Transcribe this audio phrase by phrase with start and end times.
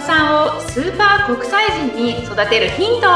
[0.00, 3.08] 子さんをスーパー国際人に育てるヒント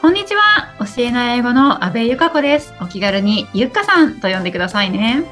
[0.00, 5.24] こんにちは教えない英語の阿部由香子ですお気軽にゆっかさんと呼んでくださいね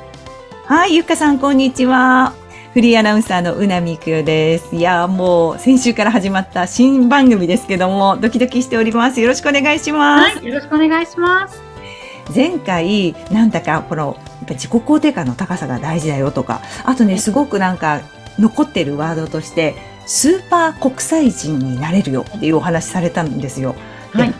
[0.66, 2.34] はいゆっかさんこんにちは
[2.74, 4.76] フリーアナウンサーのうなみくよです。
[4.76, 9.20] いやもう先週から始まった新番組ですけども、ドキドキしております。
[9.20, 10.36] よろしくお願いします。
[10.36, 11.67] はい、よろしくお願いします。
[12.34, 14.16] 前回、なんだかこの
[14.48, 18.00] ぱ自己肯定感の高さが大事だよとか、あとね、すごくなんか
[18.38, 23.74] 残ってるワードとして、スーパー国際人になれるよっていうお話されたんですよ。
[24.12, 24.34] はい。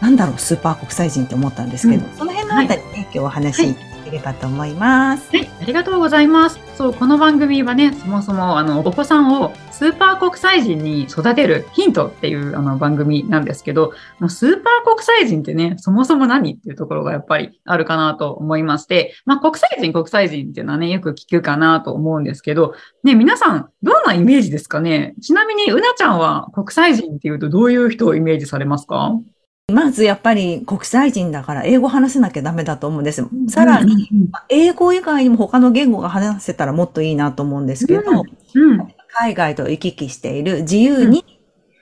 [0.00, 3.74] なんだろう、スーパー国際人って思ったんですけど、うん、その辺のあたりね、はい、今日お話
[4.14, 5.28] ればと思います。
[5.36, 6.58] はい、ありがとうございます。
[6.76, 25.14] そう、この番組はね、そもそも、あの、お子さんをスーパー国際人に育てるヒントっていうあの番組なんですけど、もうスーパー国際人ってね、そもそも何っていうところがやっぱりあるかなと思いまして、まあ、国際人、国際人っていうのはね、よく聞くかなと思うんですけど、ね、皆さん、どんなイメージですかね？
[25.20, 29.12] ちなみに、うなちゃんは国際人っていうとどういう人をイメージされますか？
[29.72, 33.26] まずやっぱり国際人だから英語話せなきゃダメだと思うんです。
[33.48, 34.10] さらに、
[34.50, 38.02] 英語以外にも他の言語が話せたらもっといいなと思うんですけど、
[39.08, 41.24] 海外と行き来している自由に、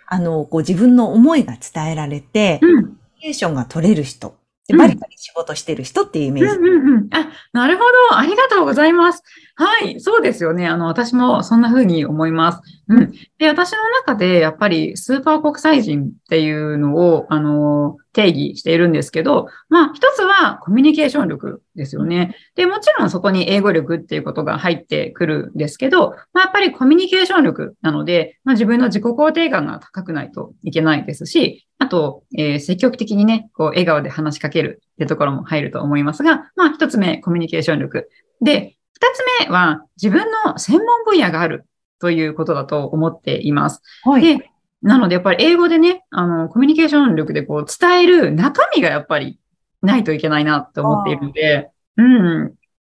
[0.06, 4.36] あの、こう自分の思いが伝えられて、コミュニケーションが取れる人。
[4.76, 6.56] バリバリ仕事してる人っていうイメージ。
[6.56, 8.16] うんうんうん、あ、なるほど。
[8.16, 9.24] ありがとうございます。
[9.64, 10.00] はい。
[10.00, 10.66] そうですよね。
[10.66, 12.60] あの、私もそんな風に思います。
[12.88, 13.12] うん。
[13.38, 22.34] で、私の中でやっぱりスーパー国際人っていうのを、あの、定義しているんですけど、まあ、一つはコミュニケーション力ですよね。
[22.56, 38.10] で、もちろんそこに英語力っていうことが入ってくるんですけど、まあ、やっぱりコミュニケーション力なので、まあ、自分の自己肯定感が高くないといけないですし、あと、えー、積極的にね、こう、笑顔で話しかけるってところも入ると思いますが、まあ、一つ目、コミュニケーション力。
[38.40, 41.66] で、二つ目は、自分の専門分野がある
[42.00, 43.82] ということだと思っています。
[44.04, 44.38] はい。
[44.38, 49.40] で、なので、やっぱり英語でね、あの、コミュニケーション力でこう伝える中身がやっぱり
[49.82, 52.54] ないといけないなって思っているので、うん。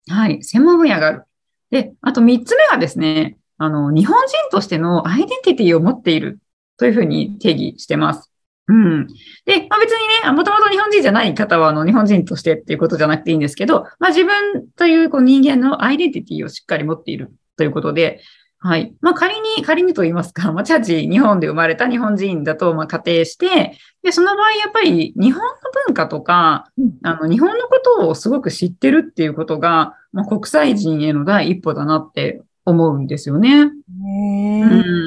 [0.09, 0.45] はい。
[0.45, 1.25] 専門分野がある。
[1.71, 6.39] で、あと三つ目はですね、あの、日本人としてのアイデンティティを持っている
[6.77, 8.31] というふうに定義してます。
[8.69, 9.07] うん。
[9.45, 18.21] で、まあ、別にね、もともと日本人じゃない方は、あの、日本人としてっていうことじゃなくていいんですけど、まあ、自分というこう人間のアイデンティティをしっかり持っているということで、
[18.59, 18.95] はい。
[19.01, 25.49] まあ、仮に、仮にと言いますか、 まあ、チャチ、日本で生まれた日本人だと、まあ、仮定して、で、その場合、やっぱり、日本の
[25.87, 26.67] 文化とか、
[27.05, 33.71] あの、日本のことをすごく知ってるっていうことが、まあ、国際人への第一歩だなって思うんですよね。
[34.01, 35.06] うん。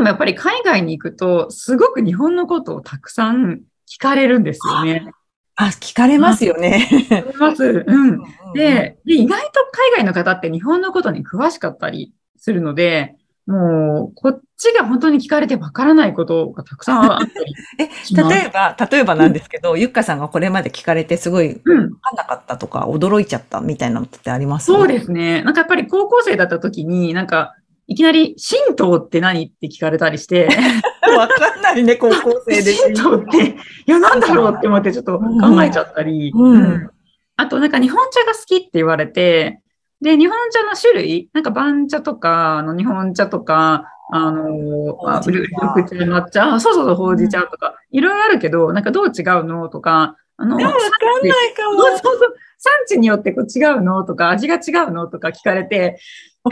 [0.00, 5.10] のも、やっぱり海外に行くと、すごく日本のことをたくさん聞かれるんですよね。
[5.56, 6.88] あ、聞かれますよね。
[6.90, 7.84] 聞かれます。
[7.86, 8.22] うん。
[8.54, 9.60] でで、意外と
[9.94, 13.16] 海外の方って日本のことに詳しかったりするので、
[13.46, 24.66] もう、こっちが本当に聞かれてわからないことがたくさんあったり え、例えば、例えばなんですけど、うん、ゆっかさんがこれまで聞かれてすごい、わかんなかったとか、驚いちゃったみたいなのってあります？
[24.66, 25.42] そうですね。
[25.42, 27.54] なんかやっぱり高校生だった時に、なんか、
[27.90, 29.46] いきなり、神道って何？
[29.46, 30.46] って聞かれたりして。
[31.18, 32.72] わかんないね、高校生で。
[32.72, 36.30] 神道って、いや、なんだろうって思ってちょっと考えちゃったり。
[36.32, 36.90] うん、うん、
[37.36, 39.60] あと、なんか日本茶が好きって言われて、
[40.00, 45.56] で、日本茶の種類、なんか番茶とか、あの、日本茶とか、あの、あ緑茶、
[45.96, 51.82] 抹茶、そうそうそう、ほうじ茶とか、いろいろあるけど、なんかどう違うのとか、あの、わかんないかも。
[51.82, 55.98] そうそう、産地によってこう違うのとか、味が違うのとか聞かれて、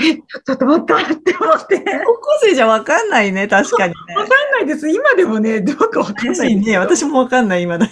[0.03, 1.79] え、ちょっと待ったって思って。
[1.79, 4.17] 高校生じゃわかんないね、確かにね。
[4.17, 4.89] わかんないです。
[4.91, 6.77] 今でもね、どうかわかんないね。
[6.77, 7.89] 私もわかんない、今だ。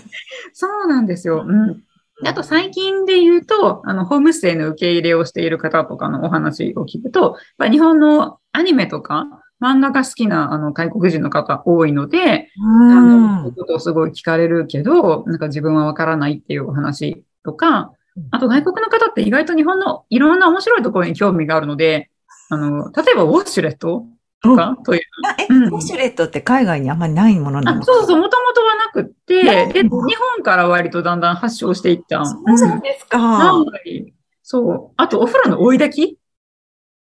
[0.53, 1.45] そうなんですよ。
[1.47, 1.83] うん。
[2.25, 9.27] あと最近で言うと、あの、ホームステイの受け入れをしている方とかのお話を聞くと、や日本のアニメとか
[9.61, 17.92] 漫画が好きなあの外国人の方多いので、あの、ことをすごい聞かれるけど、なんか自分はわからないっていうお話とか、
[18.30, 22.10] あと外国の方って意外と日本のいろんな面白いところに興味があるので、
[22.51, 24.07] あの、例えばウォッシュレット
[24.42, 25.01] とか、という。
[25.39, 29.42] え、ウォッシュレットって海外にあんまりないものなのそうそう、もともとはなくって、
[29.72, 33.18] で、日本から割とだんだん発祥していったそうなんですか。
[33.18, 34.13] はい。
[34.42, 34.95] そう。
[34.97, 36.18] あと、お風呂の追い炊き？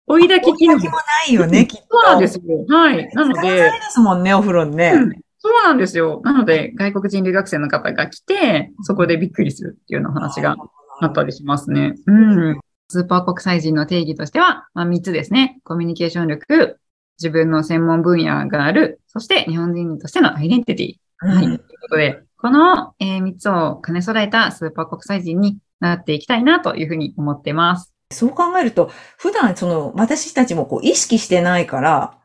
[0.08, 0.78] 追い炊き機能。
[0.78, 0.92] もな
[1.30, 1.88] いよね、きっと。
[1.90, 2.66] そうなんですよ。
[2.68, 3.10] はい。
[3.14, 3.42] なので。
[3.42, 4.92] ないですもんね、お風呂にね。
[4.96, 6.20] うんそうなんですよ。
[6.26, 10.58] なので、外国人留学生の方が来て、そこでびっくりするっていうような話が
[11.00, 11.96] あったりしますね。
[12.06, 12.60] うん。
[12.90, 15.60] スーパー国際人の定義としては、まあ、3つですね。
[15.64, 16.80] コミュニケーション力、
[17.20, 20.96] 自分の専門分野がある、そして日本人としてのアイデンティティ。
[21.18, 21.46] はい。
[21.46, 27.94] ということで、この、えー、3つを兼ね備えたスーパー国際人になっていきたいなというふうに思っています。
[28.12, 32.18] そう考えると、普段その私たちもこう意識してないから、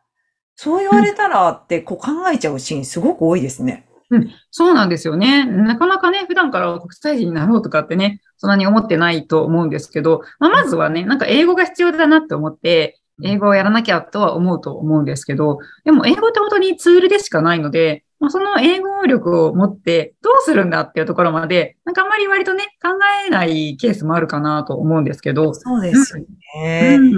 [0.56, 3.86] そう言われたらってこう考えちゃうシーンすごく多いですね。
[4.10, 5.44] うん、そうなんですよね。
[5.44, 22.90] なかなかね、普段から国際人になろうとかってね、そんなに思ってないと思うんですけど、まあ、まずはね、なんか英語が必要だなって思って、英語をやらなきゃとは思うと思うんですけど、でも英語って本当にツールでしかないので、まあ、その英語力を持ってどうするんだっていうところまで、なんかあんまり割とね、考
[23.26, 25.54] えないケースもあるかなと思うんですけど。
[25.54, 26.96] そうですようね。
[26.96, 27.10] ん、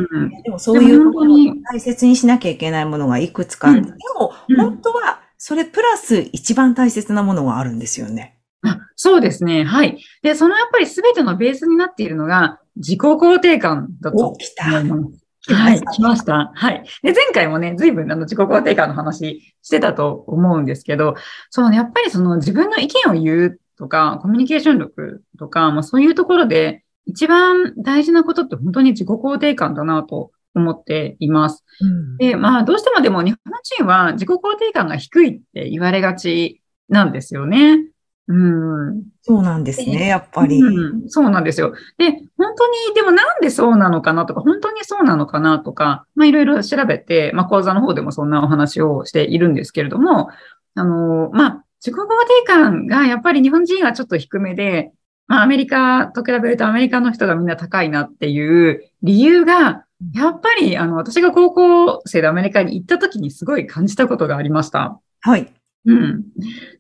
[0.43, 8.36] でもそういうでも本当に大切にしなきゃいけないものがいくつかあって、うんでもうん本当はそれプラス一番大切なものがあるんですよね。
[8.63, 9.65] あそうですね。
[9.65, 9.99] はい。
[10.23, 14.19] で、そのやっぱり全てのベースになっているのが自己肯定感だと。
[14.19, 14.37] 思
[14.81, 15.27] います。
[15.55, 16.51] はい、来ました。
[16.55, 16.83] はい。
[17.03, 21.15] で、前回もね、随分あの自己肯定感の話してたと思うんですけど、
[21.51, 31.65] そうね、やっぱりその自分の意見を言うとか、コミュニケーション力とか、まあそういうところで一番大事なことって本当に自己肯定感だなと思っています。
[31.81, 37.85] うんで、まあどうしてもでも日本人は自己肯定感が低いって言われがちなんですよね。
[38.29, 39.05] うん。
[39.23, 40.61] そうなんですね、やっぱり。
[40.61, 41.75] うん、そうなんですよ。
[41.97, 50.29] で、本当に、でもなんでそうなのかなとか、本当にそうなのかなとか、まあいろいろ調べて、まあ講座の方でもそんなお話をしているんですけれども、
[50.75, 54.91] あの、まあ自己肯定感がやっぱり日本人はちょっと低めで、
[55.29, 59.85] まあアメリカと比べるとアメリカの人がみんな高いなっていう理由が、
[60.15, 65.01] やっぱりあの私が高校生でアメリカに行った時にすごい感じたことがありました。
[65.21, 65.56] はい。
[65.87, 66.25] うん。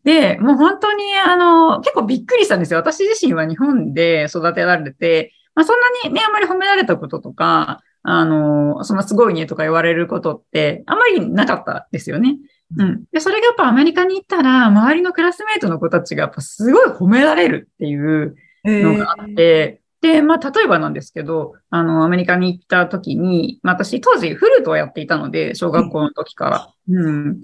[0.05, 2.81] で、もう本当に、あの、結構びっくりしたんですよ。
[2.81, 12.37] 私自身は日本で育てられて、まあそんなにね、あんまり褒められたこととか、あの、そんなすごいねとか言われることって、あんまりなかったですよね。
[12.76, 13.05] うん。
[13.12, 26.75] で、それがやっぱアメリカに行ったら、周りのクラスメイトの子たちがやっぱすごい褒められるっていうえのがあって、で、まあ、例えばなんですけど、あの、アメリカに行った時に、まあ、私、当時、フルートをやっていたので、小学校の時から。
[26.88, 27.38] うん。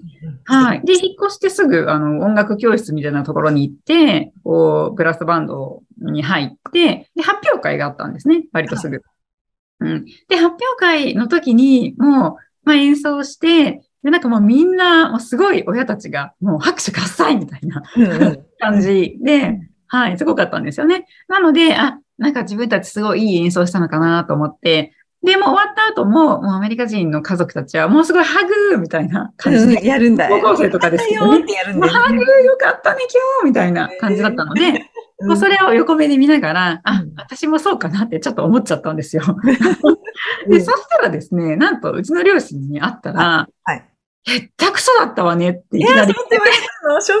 [0.45, 0.81] はい。
[0.85, 8.45] で、引っ越してすぐ、あの、音楽教室みたいなところに行って、こう、ブラスバンドに入って、で、発表会があったんですね。
[8.53, 9.01] 割とすぐ。
[9.81, 10.05] うん。
[10.29, 17.81] で、発表会の時に、もう、まあ、演奏して、で、なんかもうみんな、もうすごい親たちが、もう拍手喝采みたいな
[18.59, 21.05] 感じで、はい、すごかったんですよね。
[21.27, 24.93] なので、あ、なんか自分たちすごいいい演奏したのかなと思って、
[25.23, 31.37] で、もう終わった後も、もうアメリカ人の家族たちは、もうすごいハグみたいな感じうんで、やるんだ高校生とかですけどね。
[31.39, 34.71] よってやるんもうハグだよかったね、今日みたいな感じだったので、
[35.21, 39.23] もうそれを横目で見ながら、あうん、私もそうかなってちょっと思っちゃったんですよ。
[40.47, 43.85] で、うんそしたらですね、なんと、うちの両親に会ったら、はい。
[44.25, 47.19] へったくそだったわねっていきなりそうって言われたのショッ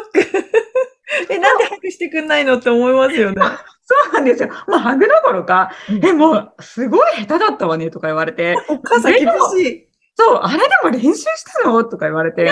[1.27, 1.33] ク。
[1.33, 3.41] え、なんでハグしてくんないのって思いますよね。
[4.05, 4.49] そうなんですよ。
[4.67, 9.87] もうハグどころか、うんえ、もう、すごい下手だったわねとか言われて、 お母さん厳しい。
[10.15, 11.83] そう、あれでも練習したの？
[11.83, 12.47] とか言われて、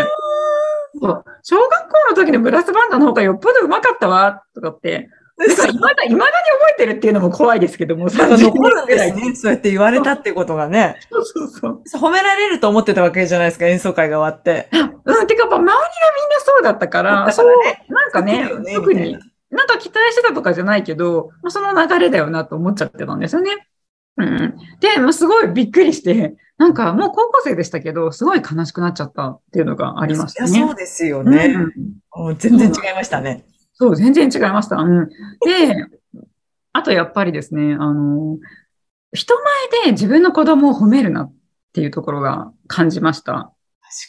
[0.99, 6.25] そう小学校の時のブラスバンドの方がよっぽど上手かったわとかって、なんか未だ、未だに覚
[6.73, 9.35] えてるっていうのも怖いですけども、 なんか30残るね。
[9.35, 10.97] そうやって言われたってことがね。
[11.11, 12.07] そうそうそう。
[12.07, 14.69] 褒められると思ってたわけじゃないですか、演奏会が終わって。
[14.71, 15.75] うん、てか、周りがみんな
[16.39, 19.17] そうだったから、だかそうらね、なんかね特に
[19.51, 23.52] な、なんか期待してたとかじゃないけど、まあ、その流れだよなと思っちゃってたんですよね。
[24.18, 24.57] うん。
[24.80, 30.68] で、まあ、すごいびっくりして、なんかもう高校生でしたけど、すごい悲しくなっちゃったっていうのがありましたいや、ね。
[30.68, 31.45] そうですよね。
[31.45, 31.61] うん
[32.28, 33.45] うん全然違いましたね。
[33.73, 34.75] そう、全然違いました。
[34.75, 35.07] うん。
[35.07, 35.14] で、
[36.73, 38.37] あとやっぱりですね、あの、
[39.14, 39.33] 人
[39.73, 41.33] 前で自分の子供を褒めるなっ
[41.73, 43.54] ていうところが感じました。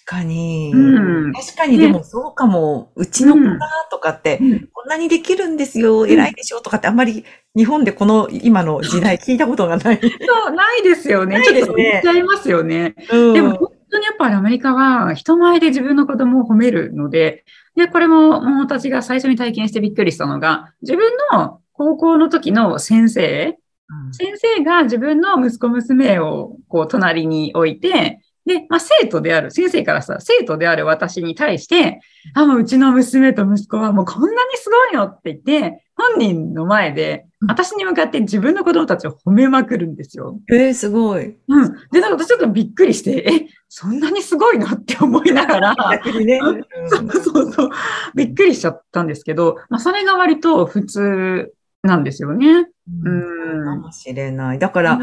[0.04, 0.70] 確かに。
[0.72, 2.92] うん確かに、でもそうかも。
[2.94, 3.58] うちの子が
[3.90, 7.24] とかって、うんこんなにできるんですよ、偉いでしょとかってあんまり
[7.56, 10.00] 日本でこの今の時代聞いたことがない。
[10.00, 10.08] そ
[10.50, 11.38] う、ないですよね。
[11.38, 12.94] ないですねちょっと言っちゃいますよね。
[13.10, 17.44] うんでも本当にやっぱりアメリカは人前で自分の子供を褒めるので、
[17.76, 23.58] で、これも私が最初に体験してびっくりしたのが、自分の高校の時の先生、
[24.12, 32.00] 先生が自分の息子娘をこう隣に置いて、で、まあ生徒である、先生からさ、生徒である私に対して、
[32.34, 40.40] あ、もううちの娘と息子はもうこんなにすごいよって言って、本人の前で、私に向かって自分の子供たちを褒めまくるんですよ。
[40.50, 41.36] えー、すごい。
[41.48, 41.72] うん。
[41.92, 46.40] で、なんか私ちょっとびっくりして、え、そんなにすごいのって思いながら、ね。
[46.88, 47.70] そうそうそう、
[48.14, 52.68] びっくりしちゃったんですけど、まあ、それが割と普通なんですよね。
[53.04, 54.58] ううんかもしれない。
[54.58, 55.00] だから、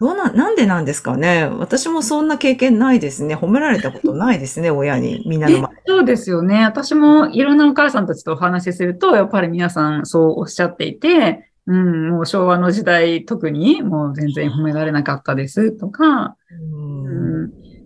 [0.00, 1.46] どうな、なんでなんですかね。
[1.46, 3.36] 私もそんな経験ないですね。
[3.36, 5.22] 褒められたことないですね、 親に。
[5.26, 5.70] みんなのえ前。
[5.86, 6.64] そうですよね。
[6.64, 16.73] 私もいろんなお母さんたちとお話しすると、やっぱり皆さんそうおっしゃっていて、うん、もう昭和の時代特にもう全然褒められなかったですとか、うん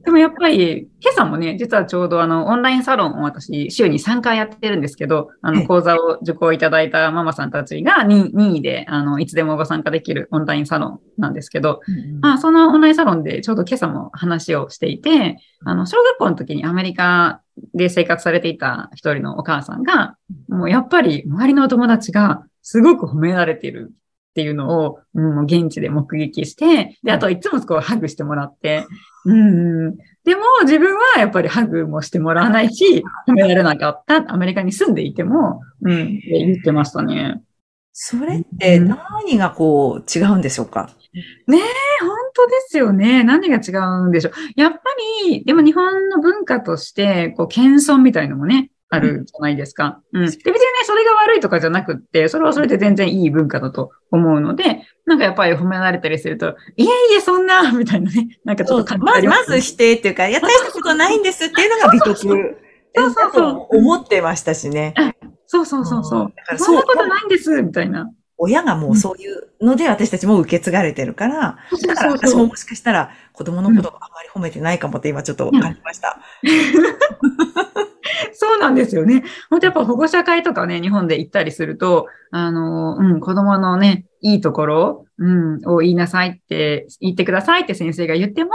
[0.08, 15.36] でもやっぱり、今朝もね、実はちょうどあの、オンラインサロンを私、週に3回やってるんですけど、あの、講座を受講いただいたママさんたちが任意で、あの、いつでもご参加できるオンラインサロンなんですけど、うんまあ、そのオンラインサロンでちょうど今朝も話をしていて、
[15.66, 17.42] あの、小学校の時にアメリカ
[17.74, 20.16] で生活されていた一人のお母さんが、
[20.48, 23.92] もうやっぱり周りのお友達がすごく褒められている
[24.30, 28.86] っていうのを、うん、現地で目撃して、で、あといつもこうハグしてもらって、
[29.24, 34.32] うん、でも自分はやっぱりハグもしてもらわないし、褒められなかった。
[34.32, 37.42] アメリカに住んでいても、うん、言ってましたね。
[37.92, 41.60] それって何がこう違うんでしょうか、ねえ、
[42.00, 43.24] 本当ですよね。
[43.24, 43.72] 何が違
[44.04, 44.32] うんでしょう。
[44.54, 44.78] やっぱ
[45.26, 50.00] り、でも日本の文化として、こう、謙遜みたいのもね、あるじゃないですか。
[50.12, 50.22] うん。
[50.22, 62.16] で、別にね、それが悪いとかじゃなくって、それはそれで全然いい文化だと思うので、なんかやっぱり褒められたりすると、いえいえ、そんな、みたいなね、なんかちょっとまず、まず否定っていうか、いや、大したことないんですっていうのが美徳。
[62.94, 63.76] そうそうそう。
[63.76, 64.94] 思ってましたしね。
[65.46, 66.32] そうそうそうそう。
[66.58, 68.10] そんなことないんです、みたいな。
[68.38, 76.18] 親がもうそういうので私たちも受け継がれてるから、だから私ももしかしたら子供のことをあまり褒めてないかもって今ちょっと感じました。
[78.32, 79.24] そうなんですよね。
[79.50, 88.50] 本当やっぱ保護者会とかね、日本で行ったりすると、あの、うん、子供のね、いいところ、うん、を言いなさいって、言ってくださいって先生が言っても、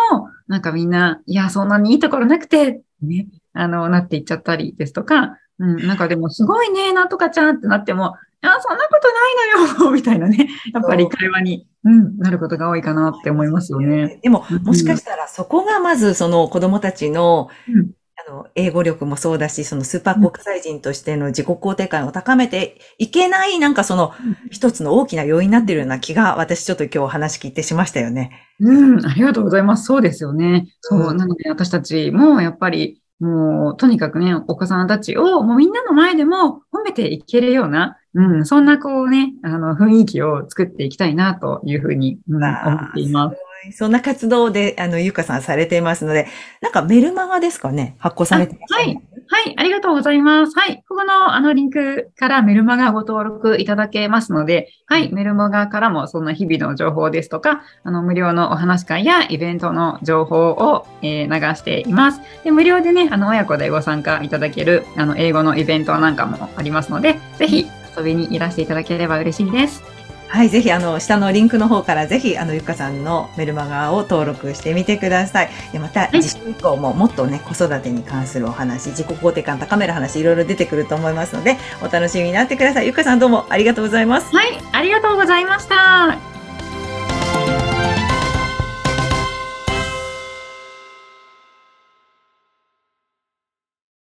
[0.47, 10.49] なんかみんな、いや、そんなにいいところなくて、ね、あの、なっていっちゃったりですとか、うん、なんかでもすごいね、なんとかちゃんってなっても、あ、そんなことないのよ みたいなね。
[10.73, 14.19] やっぱり会話に、うん、なることが多いかなって思いますよね。
[14.21, 17.91] でも、もしかしたらそこがまずその子供たちの、うん、
[18.27, 24.11] あの、英語力もそうだし、そのスーパー国際人としての自己肯定感を高めていけない、なんかその、
[24.51, 28.31] 一つの大きな要因になっているような気が、私ちょっと今日話聞いてしましたよね。
[28.59, 29.85] うん、ありがとうございます。
[29.85, 30.67] そうですよね。
[30.81, 43.37] そう、なので私たちもやっぱり、もう、とにかくね、お子さんたちを、もうみんなの前でも褒めていけるような、うん、そんなこうね、あの、雰囲気を作っていきたいな、というふうに、うん、思っています。
[43.77, 46.27] そんな活動で、あの、ゆかさんされていますので、
[46.61, 47.95] なんかメルマガですかね？
[47.97, 49.01] 発行されてます、はい。
[49.27, 50.57] はい、ありがとうございます。
[50.57, 62.21] はい、ここのあのリンクからメルマガご登録いただけますので、はい、メルマガからもそんな日々の情報ですとか、あの、無料のお話会やイベントの情報を、えー、流しています。
[62.43, 67.65] で、無料でね、あの、親子でご参加いただける、あの、英語のイベントなんかもありますので、ぜひ
[67.97, 70.02] 遊びにいらしていただければ嬉しいです。
[70.27, 75.49] はい、ぜひあの下のリンクの方からぜひあのゆかさんのメルマガを登録してみてください。
[75.71, 82.87] でまた次週以降ももっとね子育てに関するお話、自己肯定感高める話いろいろ出てくると思いますのでお楽しみになってください。
[82.87, 84.35] ゆかさんどうもありがとうございます。
[84.35, 86.32] はい、ありがとうございました。